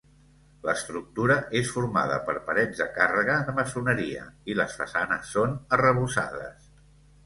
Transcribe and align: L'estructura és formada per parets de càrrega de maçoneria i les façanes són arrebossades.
L'estructura 0.69 1.35
és 1.59 1.69
formada 1.75 2.17
per 2.31 2.35
parets 2.49 2.81
de 2.81 2.89
càrrega 2.97 3.37
de 3.51 3.57
maçoneria 3.61 4.27
i 4.55 4.61
les 4.63 4.83
façanes 4.83 5.33
són 5.39 5.59
arrebossades. 5.81 6.73